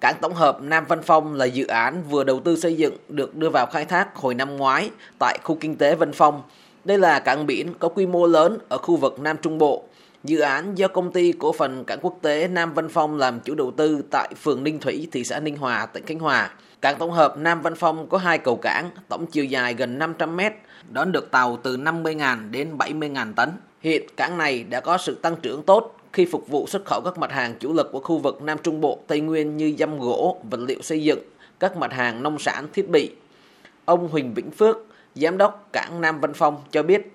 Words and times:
Cảng 0.00 0.14
tổng 0.20 0.34
hợp 0.34 0.62
Nam 0.62 0.84
Văn 0.88 1.02
Phong 1.02 1.34
là 1.34 1.44
dự 1.44 1.66
án 1.66 2.02
vừa 2.10 2.24
đầu 2.24 2.40
tư 2.40 2.56
xây 2.56 2.74
dựng 2.74 2.96
được 3.08 3.36
đưa 3.36 3.50
vào 3.50 3.66
khai 3.66 3.84
thác 3.84 4.16
hồi 4.16 4.34
năm 4.34 4.56
ngoái 4.56 4.90
tại 5.18 5.38
khu 5.44 5.56
kinh 5.60 5.76
tế 5.76 5.94
Vân 5.94 6.12
Phong. 6.12 6.42
Đây 6.84 6.98
là 6.98 7.20
cảng 7.20 7.46
biển 7.46 7.74
có 7.78 7.88
quy 7.88 8.06
mô 8.06 8.26
lớn 8.26 8.58
ở 8.68 8.78
khu 8.78 8.96
vực 8.96 9.20
Nam 9.20 9.36
Trung 9.42 9.58
Bộ. 9.58 9.84
Dự 10.24 10.40
án 10.40 10.78
do 10.78 10.88
công 10.88 11.12
ty 11.12 11.32
cổ 11.32 11.52
phần 11.52 11.84
cảng 11.84 11.98
quốc 12.02 12.18
tế 12.22 12.48
Nam 12.48 12.74
Văn 12.74 12.88
Phong 12.88 13.16
làm 13.16 13.40
chủ 13.40 13.54
đầu 13.54 13.70
tư 13.70 14.02
tại 14.10 14.28
phường 14.42 14.64
Ninh 14.64 14.80
Thủy, 14.80 15.08
thị 15.12 15.24
xã 15.24 15.40
Ninh 15.40 15.56
Hòa, 15.56 15.86
tỉnh 15.86 16.06
Khánh 16.06 16.18
Hòa. 16.18 16.50
Cảng 16.80 16.98
tổng 16.98 17.10
hợp 17.10 17.38
Nam 17.38 17.62
Văn 17.62 17.74
Phong 17.74 18.08
có 18.08 18.18
hai 18.18 18.38
cầu 18.38 18.56
cảng, 18.56 18.90
tổng 19.08 19.26
chiều 19.26 19.44
dài 19.44 19.74
gần 19.74 19.98
500 19.98 20.36
mét, 20.36 20.52
đón 20.90 21.12
được 21.12 21.30
tàu 21.30 21.56
từ 21.56 21.76
50.000 21.76 22.50
đến 22.50 22.76
70.000 22.78 23.34
tấn. 23.34 23.50
Hiện 23.80 24.02
cảng 24.16 24.38
này 24.38 24.64
đã 24.64 24.80
có 24.80 24.98
sự 24.98 25.14
tăng 25.14 25.36
trưởng 25.36 25.62
tốt 25.62 25.97
khi 26.12 26.24
phục 26.24 26.48
vụ 26.48 26.66
xuất 26.66 26.84
khẩu 26.84 27.00
các 27.04 27.18
mặt 27.18 27.32
hàng 27.32 27.54
chủ 27.60 27.72
lực 27.72 27.88
của 27.92 28.00
khu 28.00 28.18
vực 28.18 28.42
Nam 28.42 28.58
Trung 28.62 28.80
Bộ, 28.80 28.98
Tây 29.06 29.20
Nguyên 29.20 29.56
như 29.56 29.74
dăm 29.78 29.98
gỗ, 29.98 30.40
vật 30.50 30.60
liệu 30.60 30.82
xây 30.82 31.02
dựng, 31.02 31.20
các 31.60 31.76
mặt 31.76 31.92
hàng 31.92 32.22
nông 32.22 32.38
sản, 32.38 32.66
thiết 32.72 32.88
bị. 32.88 33.10
Ông 33.84 34.08
Huỳnh 34.08 34.34
Vĩnh 34.34 34.50
Phước, 34.50 34.76
Giám 35.14 35.38
đốc 35.38 35.68
cảng 35.72 36.00
Nam 36.00 36.20
Văn 36.20 36.34
Phong 36.34 36.56
cho 36.70 36.82
biết 36.82 37.12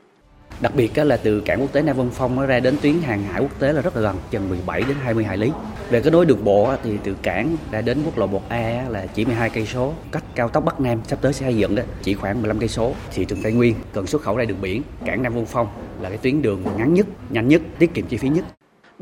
Đặc 0.62 0.76
biệt 0.76 0.98
là 0.98 1.18
từ 1.18 1.42
cảng 1.42 1.62
quốc 1.62 1.74
tế 1.74 1.82
Nam 1.82 1.98
Vân 1.98 2.10
Phong 2.10 2.36
nó 2.36 2.46
ra 2.46 2.60
đến 2.60 2.76
tuyến 2.82 2.94
hàng 3.02 3.24
hải 3.24 3.42
quốc 3.42 3.60
tế 3.60 3.74
là 3.74 3.82
rất 3.82 3.96
là 3.96 4.02
gần, 4.02 4.16
chừng 4.32 4.50
17 4.50 4.82
đến 4.82 4.98
20 5.04 5.24
hải 5.24 5.38
lý. 5.38 5.52
Về 5.90 6.02
cái 6.02 6.12
nối 6.12 6.26
đường 6.26 6.44
bộ 6.44 6.74
thì 6.84 6.98
từ 7.04 7.16
cảng 7.22 7.58
ra 7.72 7.82
đến 7.82 7.98
quốc 8.06 8.18
lộ 8.18 8.28
1A 8.28 8.90
là 8.90 9.06
chỉ 9.06 9.26
12 9.26 9.50
cây 9.50 9.66
số, 9.66 9.94
cách 10.12 10.24
cao 10.36 10.50
tốc 10.50 10.66
Bắc 10.66 10.80
Nam 10.80 11.00
sắp 11.08 11.20
tới 11.22 11.34
sẽ 11.34 11.46
xây 11.46 11.56
dựng 11.56 11.76
đó 11.76 11.84
chỉ 12.02 12.14
khoảng 12.14 12.42
15 12.42 12.60
cây 12.60 12.70
số. 12.70 12.94
Thị 13.12 13.26
trường 13.26 13.42
Tây 13.44 13.52
Nguyên 13.52 13.76
cần 13.94 14.08
xuất 14.08 14.22
khẩu 14.22 14.38
ra 14.38 14.46
đường 14.46 14.62
biển, 14.62 14.82
cảng 15.06 15.24
Nam 15.24 15.34
Vân 15.34 15.46
Phong 15.46 15.68
là 16.02 16.10
cái 16.10 16.18
tuyến 16.18 16.42
đường 16.42 16.64
ngắn 16.78 16.94
nhất, 16.94 17.06
nhanh 17.30 17.48
nhất, 17.48 17.62
tiết 17.80 17.94
kiệm 17.94 18.06
chi 18.08 18.18
phí 18.18 18.30
nhất. 18.30 18.46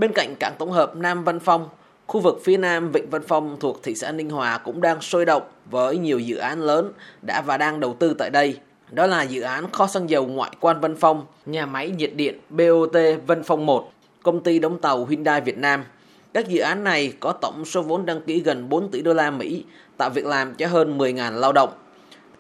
Bên 0.02 0.12
cạnh 0.14 0.36
cảng 0.36 0.56
tổng 0.60 0.72
hợp 0.72 0.96
Nam 0.96 1.24
Văn 1.24 1.40
Phong, 1.40 1.70
khu 2.08 2.20
vực 2.20 2.40
phía 2.44 2.58
nam 2.58 2.92
Vịnh 2.92 3.10
Văn 3.10 3.22
Phong 3.28 3.58
thuộc 3.60 3.84
thị 3.84 3.96
xã 3.96 4.12
Ninh 4.12 4.30
Hòa 4.30 4.58
cũng 4.58 4.82
đang 4.82 5.02
sôi 5.02 5.26
động 5.26 5.44
với 5.72 5.98
nhiều 5.98 6.20
dự 6.20 6.38
án 6.38 6.62
lớn 6.62 6.92
đã 7.22 7.42
và 7.42 7.58
đang 7.58 7.80
đầu 7.80 7.96
tư 8.00 8.14
tại 8.14 8.30
đây. 8.30 8.58
Đó 8.92 9.08
là 9.08 9.24
dự 9.24 9.42
án 9.42 9.72
kho 9.72 9.88
xăng 9.88 10.10
dầu 10.10 10.28
ngoại 10.28 10.52
quan 10.60 10.80
Vân 10.80 10.96
Phong, 10.96 11.26
nhà 11.46 11.66
máy 11.66 11.90
nhiệt 11.90 12.16
điện 12.16 12.40
BOT 12.50 12.96
Vân 13.28 13.44
Phong 13.44 13.66
1, 13.66 13.92
công 14.24 14.44
ty 14.44 14.60
đóng 14.60 14.80
tàu 14.80 15.06
Hyundai 15.06 15.42
Việt 15.42 15.58
Nam. 15.58 15.84
Các 16.34 16.48
dự 16.48 16.60
án 16.62 16.84
này 16.84 17.14
có 17.20 17.32
tổng 17.32 17.66
số 17.66 17.82
vốn 17.82 18.06
đăng 18.06 18.22
ký 18.22 18.40
gần 18.40 18.70
4 18.70 18.92
tỷ 18.92 19.02
đô 19.02 19.14
la 19.14 19.32
Mỹ, 19.32 19.66
tạo 19.98 20.10
việc 20.10 20.26
làm 20.26 20.56
cho 20.56 20.68
hơn 20.68 20.98
10.000 20.98 21.32
lao 21.32 21.54
động. 21.54 21.70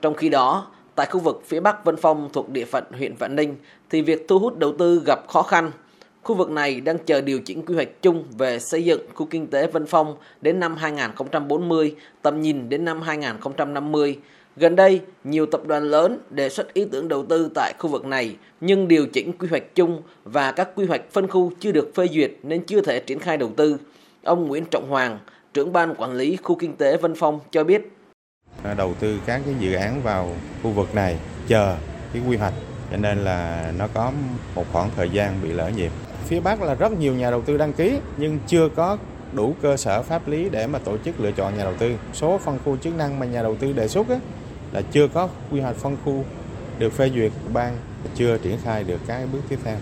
Trong 0.01 0.13
khi 0.13 0.29
đó, 0.29 0.67
tại 0.95 1.07
khu 1.11 1.19
vực 1.19 1.41
phía 1.45 1.59
Bắc 1.59 1.85
Vân 1.85 1.95
Phong 1.97 2.29
thuộc 2.33 2.49
địa 2.49 2.65
phận 2.65 2.83
huyện 2.91 3.15
Vạn 3.15 3.35
Ninh 3.35 3.55
thì 3.89 4.01
việc 4.01 4.25
thu 4.27 4.39
hút 4.39 4.57
đầu 4.57 4.73
tư 4.79 5.01
gặp 5.05 5.27
khó 5.27 5.41
khăn. 5.41 5.71
Khu 6.23 6.35
vực 6.35 6.49
này 6.49 6.81
đang 6.81 6.97
chờ 7.05 7.21
điều 7.21 7.39
chỉnh 7.39 7.65
quy 7.65 7.75
hoạch 7.75 8.01
chung 8.01 8.23
về 8.37 8.59
xây 8.59 8.85
dựng 8.85 9.01
khu 9.13 9.25
kinh 9.25 9.47
tế 9.47 9.67
Vân 9.67 9.85
Phong 9.85 10.15
đến 10.41 10.59
năm 10.59 10.75
2040, 10.75 11.95
tầm 12.21 12.41
nhìn 12.41 12.69
đến 12.69 12.85
năm 12.85 13.01
2050 13.01 14.17
Gần 14.55 14.75
đây, 14.75 15.01
nhiều 15.23 15.45
tập 15.45 15.61
đoàn 15.67 15.83
lớn 15.83 16.19
đề 16.29 16.49
xuất 16.49 16.73
ý 16.73 16.85
tưởng 16.91 17.07
đầu 17.07 17.25
tư 17.25 17.49
tại 17.55 17.73
khu 17.79 17.89
vực 17.89 18.05
này, 18.05 18.35
nhưng 18.61 18.87
điều 18.87 19.05
chỉnh 19.05 19.37
quy 19.37 19.47
hoạch 19.47 19.75
chung 19.75 20.01
và 20.23 20.51
các 20.51 20.69
quy 20.75 20.85
hoạch 20.85 21.01
phân 21.11 21.27
khu 21.27 21.51
chưa 21.59 21.71
được 21.71 21.91
phê 21.95 22.07
duyệt 22.07 22.31
nên 22.43 22.65
chưa 22.65 22.81
thể 22.81 22.99
triển 22.99 23.19
khai 23.19 23.37
đầu 23.37 23.51
tư. 23.57 23.77
Ông 24.23 24.47
Nguyễn 24.47 24.65
Trọng 24.71 24.89
Hoàng, 24.89 25.19
trưởng 25.53 25.73
ban 25.73 25.95
quản 25.95 26.13
lý 26.13 26.37
khu 26.43 26.55
kinh 26.55 26.75
tế 26.75 26.97
Vân 26.97 27.15
Phong 27.15 27.39
cho 27.51 27.63
biết. 27.63 27.81
Đầu 28.77 28.93
tư 28.99 29.19
các 29.25 29.41
cái 29.45 29.55
dự 29.59 29.73
án 29.73 30.01
vào 30.03 30.35
khu 30.63 30.69
vực 30.69 30.95
này 30.95 31.17
chờ 31.47 31.75
cái 32.13 32.21
quy 32.27 32.37
hoạch 32.37 32.53
cho 32.91 32.97
nên 32.97 33.17
là 33.17 33.71
nó 33.77 33.87
có 33.93 34.11
một 34.55 34.65
khoảng 34.71 34.89
thời 34.95 35.09
gian 35.09 35.39
bị 35.43 35.51
lỡ 35.51 35.71
nhịp. 35.77 35.91
Phía 36.25 36.39
Bắc 36.39 36.61
là 36.61 36.75
rất 36.75 36.91
nhiều 36.99 37.13
nhà 37.13 37.31
đầu 37.31 37.41
tư 37.41 37.57
đăng 37.57 37.73
ký 37.73 37.99
nhưng 38.17 38.39
chưa 38.47 38.69
có 38.75 38.97
đủ 39.33 39.55
cơ 39.61 39.77
sở 39.77 40.03
pháp 40.03 40.27
lý 40.27 40.49
để 40.49 40.67
mà 40.67 40.79
tổ 40.79 40.97
chức 40.97 41.19
lựa 41.19 41.31
chọn 41.31 41.57
nhà 41.57 41.63
đầu 41.63 41.73
tư. 41.79 41.95
Số 42.13 42.37
phân 42.37 42.59
khu 42.65 42.77
chức 42.77 42.97
năng 42.97 43.19
mà 43.19 43.25
nhà 43.25 43.43
đầu 43.43 43.55
tư 43.55 43.73
đề 43.73 43.87
xuất 43.87 44.09
á, 44.09 44.15
là 44.71 44.81
chưa 44.91 45.07
có 45.07 45.29
quy 45.51 45.59
hoạch 45.59 45.75
phân 45.75 45.97
khu 46.05 46.23
được 46.79 46.93
phê 46.93 47.09
duyệt 47.15 47.31
ban 47.53 47.77
chưa 48.15 48.37
triển 48.37 48.57
khai 48.63 48.83
được 48.83 48.99
các 49.07 49.27
bước 49.33 49.39
tiếp 49.49 49.59
theo. 49.63 49.77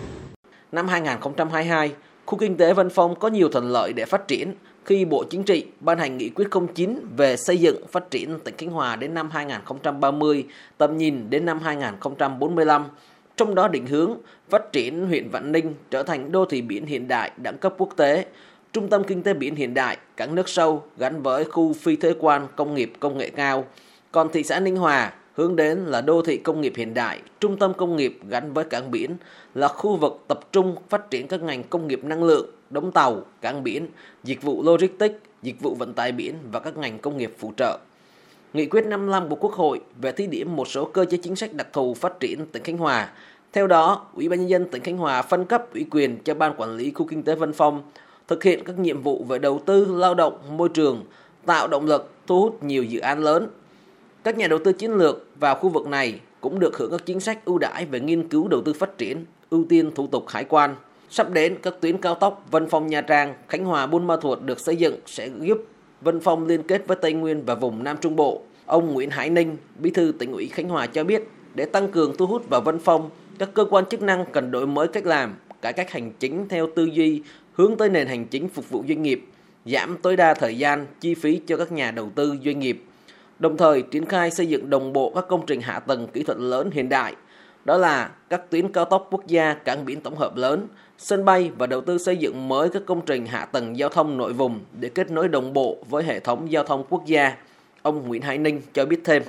Năm 0.72 0.88
2022, 0.88 1.92
khu 2.26 2.38
kinh 2.38 2.58
tế 2.58 2.74
Vân 2.74 2.90
Phong 2.90 3.20
có 3.20 3.28
nhiều 3.28 3.50
thuận 3.50 3.72
lợi 3.72 3.94
để 3.94 4.06
phát 4.06 4.28
triển 4.28 4.56
khi 4.86 5.06
Bộ 5.06 5.24
Chính 5.30 5.44
trị 5.44 5.66
ban 5.80 5.98
hành 6.00 6.18
nghị 6.18 6.30
quyết 6.30 6.48
09 6.76 7.00
về 7.18 7.38
xây 7.38 7.58
dựng 7.58 7.88
phát 7.88 8.12
triển 8.12 8.40
tỉnh 8.40 8.58
Khánh 8.58 8.70
Hòa 8.70 8.96
đến 8.96 9.14
năm 9.14 9.30
2030, 9.30 10.46
tầm 10.78 10.98
nhìn 10.98 11.30
đến 11.30 11.46
năm 11.46 11.60
2045. 11.60 12.86
Trong 13.40 13.56
đó 13.56 13.68
định 13.68 13.86
hướng 13.88 14.18
phát 14.50 14.72
triển 14.72 15.08
huyện 15.08 15.30
Vạn 15.30 15.52
Ninh 15.52 15.76
trở 15.92 16.04
thành 16.04 16.32
đô 16.32 16.46
thị 16.46 16.62
biển 16.62 16.86
hiện 16.86 17.08
đại 17.08 17.32
đẳng 17.38 17.58
cấp 17.58 17.74
quốc 17.78 17.90
tế, 17.98 18.26
trung 18.74 18.90
tâm 18.90 19.04
kinh 19.04 19.24
tế 19.24 19.34
biển 19.34 19.56
hiện 19.56 19.74
đại, 19.74 19.98
cảng 20.18 20.36
nước 20.36 20.50
sâu 20.50 20.84
gắn 20.98 21.22
với 21.22 21.46
khu 21.46 21.74
phi 21.74 21.96
thuế 21.96 22.14
quan 22.20 22.48
công 22.56 22.76
nghiệp 22.76 22.94
công 23.00 23.18
nghệ 23.18 23.30
cao, 23.30 23.66
còn 24.12 24.30
thị 24.32 24.44
xã 24.44 24.60
Ninh 24.60 24.76
Hòa 24.76 25.14
hướng 25.34 25.56
đến 25.56 25.78
là 25.78 26.02
đô 26.02 26.22
thị 26.22 26.38
công 26.38 26.62
nghiệp 26.62 26.74
hiện 26.76 26.94
đại, 26.94 27.22
trung 27.40 27.58
tâm 27.58 27.74
công 27.74 27.96
nghiệp 27.96 28.20
gắn 28.30 28.54
với 28.54 28.66
cảng 28.66 28.92
biển, 28.92 29.18
là 29.56 29.68
khu 29.68 29.96
vực 29.96 30.24
tập 30.28 30.40
trung 30.52 30.76
phát 30.90 31.10
triển 31.10 31.28
các 31.28 31.42
ngành 31.42 31.64
công 31.64 31.88
nghiệp 31.88 32.04
năng 32.04 32.24
lượng, 32.24 32.50
đóng 32.70 32.92
tàu, 32.92 33.26
cảng 33.42 33.64
biển, 33.64 33.88
dịch 34.24 34.42
vụ 34.42 34.64
logistics, 34.64 35.16
dịch 35.42 35.62
vụ 35.62 35.76
vận 35.76 35.94
tải 35.94 36.12
biển 36.12 36.36
và 36.52 36.60
các 36.60 36.78
ngành 36.78 37.00
công 37.00 37.18
nghiệp 37.18 37.34
phụ 37.38 37.54
trợ. 37.58 37.80
Nghị 38.54 38.66
quyết 38.66 38.86
55 38.86 39.30
của 39.30 39.36
Quốc 39.36 39.54
hội 39.54 39.80
về 40.02 40.12
thí 40.12 40.28
điểm 40.28 40.56
một 40.56 40.68
số 40.68 40.86
cơ 40.86 41.06
chế 41.06 41.18
chính 41.18 41.36
sách 41.36 41.54
đặc 41.54 41.68
thù 41.74 41.94
phát 41.94 42.20
triển 42.20 42.46
tỉnh 42.46 42.64
Khánh 42.64 42.78
Hòa. 42.78 43.10
Theo 43.54 43.68
đó, 43.68 44.06
Ủy 44.14 44.30
ban 44.30 44.40
nhân 44.40 44.50
dân 44.50 44.66
tỉnh 44.72 44.84
Khánh 44.84 44.98
Hòa 44.98 45.22
phân 45.22 45.46
cấp 45.46 45.74
ủy 45.74 45.86
quyền 45.92 46.18
cho 46.24 46.34
ban 46.34 46.54
quản 46.58 46.78
lý 46.78 46.92
khu 46.92 47.06
kinh 47.06 47.24
tế 47.24 47.36
Vân 47.36 47.54
Phong 47.54 47.82
thực 48.28 48.44
hiện 48.44 48.64
các 48.64 48.80
nhiệm 48.80 49.02
vụ 49.02 49.24
về 49.24 49.40
đầu 49.40 49.62
tư, 49.66 49.86
lao 49.90 50.16
động, 50.16 50.58
môi 50.58 50.70
trường, 50.70 51.06
tạo 51.46 51.68
động 51.68 51.86
lực 51.86 52.12
thu 52.28 52.42
hút 52.42 52.64
nhiều 52.64 52.84
dự 52.84 53.00
án 53.00 53.20
lớn 53.20 53.48
các 54.24 54.38
nhà 54.38 54.48
đầu 54.48 54.60
tư 54.60 54.74
chiến 54.74 54.92
lược 54.92 55.26
vào 55.40 55.56
khu 55.56 55.70
vực 55.70 55.88
này 55.88 56.20
cũng 56.42 56.60
được 56.60 56.78
hưởng 56.78 56.92
các 56.92 57.06
chính 57.06 57.20
sách 57.20 57.46
ưu 57.46 57.58
đãi 57.58 57.86
về 57.86 58.00
nghiên 58.00 58.28
cứu 58.28 58.48
đầu 58.48 58.62
tư 58.62 58.74
phát 58.74 58.98
triển, 58.98 59.26
ưu 59.50 59.66
tiên 59.70 59.92
thủ 59.96 60.08
tục 60.08 60.26
hải 60.28 60.44
quan. 60.44 60.76
Sắp 61.10 61.32
đến, 61.32 61.58
các 61.62 61.74
tuyến 61.82 61.98
cao 61.98 62.16
tốc 62.16 62.46
Vân 62.52 62.70
Phong 62.70 62.88
Nha 62.88 63.02
Trang, 63.02 63.36
Khánh 63.48 63.66
Hòa 63.66 63.88
Buôn 63.88 64.08
Ma 64.08 64.16
Thuột 64.22 64.42
được 64.42 64.60
xây 64.60 64.76
dựng 64.76 64.96
sẽ 65.06 65.30
giúp 65.42 65.58
Vân 66.02 66.20
Phong 66.20 66.48
liên 66.48 66.64
kết 66.64 66.88
với 66.88 66.98
Tây 67.02 67.14
Nguyên 67.14 67.46
và 67.46 67.56
vùng 67.56 67.84
Nam 67.84 67.98
Trung 68.02 68.16
Bộ. 68.16 68.42
Ông 68.66 68.94
Nguyễn 68.94 69.10
Hải 69.10 69.30
Ninh, 69.30 69.58
Bí 69.80 69.90
thư 69.90 70.14
tỉnh 70.20 70.32
ủy 70.32 70.48
Khánh 70.48 70.70
Hòa 70.70 70.86
cho 70.86 71.04
biết, 71.04 71.24
để 71.56 71.66
tăng 71.66 71.92
cường 71.92 72.18
thu 72.18 72.26
hút 72.26 72.50
vào 72.50 72.62
Vân 72.62 72.80
Phong, 72.80 73.10
các 73.40 73.50
cơ 73.54 73.66
quan 73.66 73.86
chức 73.86 74.02
năng 74.02 74.26
cần 74.32 74.52
đổi 74.52 74.68
mới 74.68 74.88
cách 74.88 75.06
làm, 75.06 75.36
cải 75.62 75.74
cách 75.74 75.92
hành 75.92 76.12
chính 76.20 76.48
theo 76.50 76.68
tư 76.76 76.86
duy 76.86 77.22
hướng 77.54 77.78
tới 77.78 77.90
nền 77.90 78.08
hành 78.08 78.26
chính 78.26 78.50
phục 78.50 78.70
vụ 78.70 78.84
doanh 78.88 79.04
nghiệp, 79.04 79.26
giảm 79.66 79.98
tối 80.02 80.16
đa 80.16 80.34
thời 80.34 80.58
gian, 80.58 80.86
chi 81.00 81.16
phí 81.16 81.42
cho 81.48 81.58
các 81.58 81.72
nhà 81.72 81.92
đầu 81.92 82.10
tư 82.16 82.38
doanh 82.46 82.60
nghiệp 82.60 82.84
đồng 83.40 83.58
thời 83.58 83.82
triển 83.82 84.06
khai 84.06 84.32
xây 84.32 84.48
dựng 84.48 84.70
đồng 84.70 84.94
bộ 84.94 85.12
các 85.16 85.26
công 85.28 85.46
trình 85.46 85.62
hạ 85.62 85.80
tầng 85.80 86.08
kỹ 86.14 86.24
thuật 86.24 86.38
lớn 86.38 86.72
hiện 86.72 86.90
đại, 86.90 87.16
đó 87.70 87.78
là 87.78 88.10
các 88.30 88.50
tuyến 88.50 88.72
cao 88.72 88.86
tốc 88.86 89.08
quốc 89.12 89.28
gia, 89.28 89.54
cảng 89.54 89.86
biển 89.86 90.02
tổng 90.02 90.16
hợp 90.16 90.36
lớn, 90.36 90.68
sân 90.98 91.26
bay 91.26 91.52
và 91.58 91.68
đầu 91.68 91.82
tư 91.82 91.98
xây 91.98 92.18
dựng 92.18 92.48
mới 92.48 92.70
các 92.70 92.82
công 92.86 93.02
trình 93.06 93.26
hạ 93.26 93.46
tầng 93.46 93.78
giao 93.78 93.90
thông 93.90 94.18
nội 94.18 94.34
vùng 94.34 94.60
để 94.80 94.90
kết 94.90 95.12
nối 95.12 95.28
đồng 95.28 95.54
bộ 95.54 95.78
với 95.90 96.04
hệ 96.04 96.20
thống 96.20 96.52
giao 96.52 96.64
thông 96.64 96.84
quốc 96.90 97.06
gia. 97.06 97.38
Ông 97.82 98.08
Nguyễn 98.08 98.22
Hải 98.22 98.38
Ninh 98.38 98.62
cho 98.74 98.86
biết 98.86 99.02
thêm. 99.06 99.24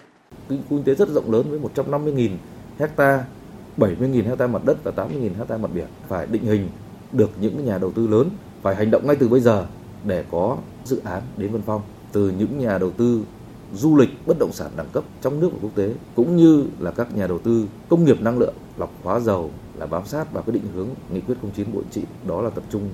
Kinh 0.49 0.83
tế 0.85 0.95
rất 0.95 1.09
rộng 1.09 1.33
lớn 1.33 1.45
với 1.51 1.61
150.000 1.75 2.31
hecta, 2.79 3.25
70.000 3.77 4.29
hecta 4.29 4.47
mặt 4.47 4.65
đất 4.65 4.85
và 4.85 4.93
80.000 4.97 5.31
hecta 5.39 5.57
mặt 5.57 5.71
biển. 5.75 5.87
Phải 6.09 6.27
định 6.27 6.45
hình 6.45 6.69
được 7.13 7.31
những 7.41 7.67
nhà 7.67 7.79
đầu 7.79 7.93
tư 7.93 8.07
lớn, 8.07 8.31
phải 8.63 8.75
hành 8.75 8.91
động 8.91 9.07
ngay 9.07 9.17
từ 9.17 9.29
bây 9.29 9.41
giờ 9.41 9.67
để 10.05 10.25
có 10.31 10.57
dự 10.85 11.01
án 11.05 11.23
đến 11.37 11.53
Vân 11.53 11.63
Phong. 11.67 11.83
Từ 12.13 12.33
những 12.39 12.59
nhà 12.59 12.79
đầu 12.79 12.91
tư 12.91 13.23
du 13.75 13.97
lịch, 13.97 14.27
bất 14.27 14.39
động 14.39 14.53
sản 14.53 14.71
đẳng 14.77 14.89
cấp 14.93 15.05
trong 15.21 15.41
nước 15.41 15.49
và 15.53 15.59
quốc 15.63 15.71
tế, 15.75 15.95
cũng 16.15 16.37
như 16.37 16.65
là 16.79 16.91
các 16.91 17.17
nhà 17.17 17.27
đầu 17.27 17.39
tư 17.39 17.67
công 17.89 18.05
nghiệp 18.05 18.21
năng 18.21 18.39
lượng 18.39 18.55
lọc 18.79 18.91
hóa 19.03 19.21
dầu 19.21 19.51
là 19.79 19.87
bám 19.87 20.07
sát 20.07 20.33
vào 20.33 20.43
cái 20.43 20.53
định 20.53 20.67
hướng 20.75 20.89
nghị 21.13 21.21
quyết 21.21 21.35
09 21.55 21.67
Bộ 21.75 21.83
trị, 21.91 22.03
đó 22.27 22.43
là 22.43 22.51
tập 22.51 22.65
trung 22.71 22.89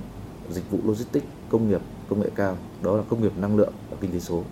dịch 0.50 0.70
vụ 0.70 0.78
logistics, 0.84 1.26
công 1.48 1.68
nghiệp, 1.68 1.80
công 2.08 2.20
nghệ 2.20 2.30
cao, 2.34 2.56
đó 2.82 2.96
là 2.96 3.02
công 3.08 3.22
nghiệp 3.22 3.32
năng 3.36 3.56
lượng 3.56 3.72
và 3.90 3.96
kinh 4.00 4.12
tế 4.12 4.20
số. 4.20 4.42